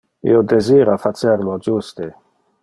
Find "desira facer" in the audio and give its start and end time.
0.53-1.37